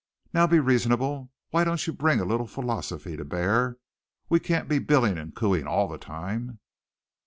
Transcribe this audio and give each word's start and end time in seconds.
Now 0.33 0.47
be 0.47 0.57
reasonable. 0.57 1.29
Why 1.51 1.63
don't 1.63 1.85
you 1.85 1.93
bring 1.93 2.19
a 2.19 2.25
little 2.25 2.47
philosophy 2.47 3.15
to 3.17 3.23
bear? 3.23 3.77
We 4.29 4.39
can't 4.39 4.67
be 4.67 4.79
billing 4.79 5.19
and 5.19 5.35
cooing 5.35 5.67
all 5.67 5.87
the 5.87 5.99
time!" 5.99 6.57